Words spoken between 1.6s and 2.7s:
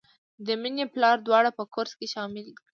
کورس کې شاملې کړې